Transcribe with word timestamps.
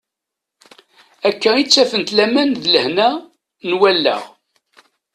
Akka 1.29 1.51
i 1.57 1.63
ttafent 1.65 2.09
laman 2.15 2.49
d 2.61 2.63
lehna 2.73 3.09
n 3.69 3.71
wallaɣ. 3.79 4.23